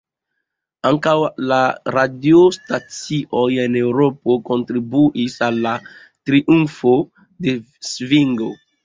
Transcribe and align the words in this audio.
Ankaŭ 0.91 1.11
la 1.51 1.57
radiostacioj 1.95 3.43
en 3.65 3.77
Eŭropo 3.81 4.39
kontribuis 4.49 5.37
al 5.49 5.61
la 5.67 5.75
triumfo 6.31 6.95
de 7.45 7.55
svingo. 7.93 8.51